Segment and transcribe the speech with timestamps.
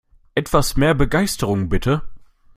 [0.33, 2.01] Etwas mehr Begeisterung, bitte!